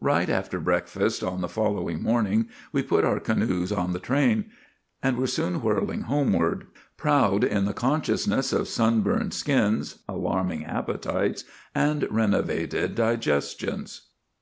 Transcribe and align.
Right 0.00 0.30
after 0.30 0.58
breakfast 0.58 1.22
on 1.22 1.42
the 1.42 1.50
following 1.50 2.02
morning 2.02 2.48
we 2.72 2.82
put 2.82 3.04
our 3.04 3.20
canoes 3.20 3.70
on 3.70 3.92
the 3.92 3.98
train, 3.98 4.46
and 5.02 5.18
were 5.18 5.26
soon 5.26 5.60
whirling 5.60 6.04
homeward, 6.04 6.66
proud 6.96 7.44
in 7.44 7.66
the 7.66 7.74
consciousness 7.74 8.54
of 8.54 8.68
sunburned 8.68 9.34
skins, 9.34 9.98
alarming 10.08 10.64
appetites, 10.64 11.44
and 11.74 12.08
renovated 12.10 12.94
digestions. 12.94 14.08